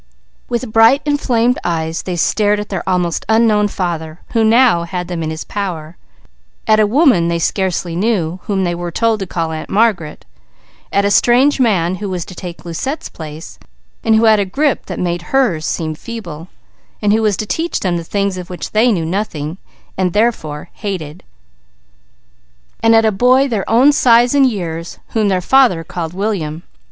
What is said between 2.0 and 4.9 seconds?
they stared at their almost unknown father, who now